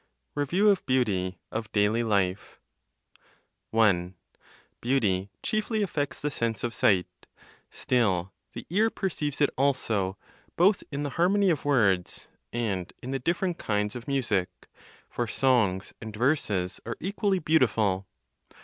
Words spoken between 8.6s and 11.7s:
ear perceives it also, both in the harmony of